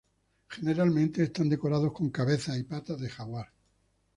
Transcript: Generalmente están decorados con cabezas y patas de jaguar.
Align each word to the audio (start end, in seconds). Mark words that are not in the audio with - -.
Generalmente 0.49 1.21
están 1.21 1.47
decorados 1.47 1.93
con 1.93 2.09
cabezas 2.09 2.57
y 2.57 2.63
patas 2.63 2.99
de 2.99 3.07
jaguar. 3.07 3.51